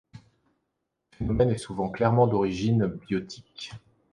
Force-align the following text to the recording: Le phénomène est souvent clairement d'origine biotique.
Le 1.11 1.17
phénomène 1.19 1.51
est 1.51 1.59
souvent 1.59 1.87
clairement 1.91 2.25
d'origine 2.25 2.87
biotique. 2.87 3.73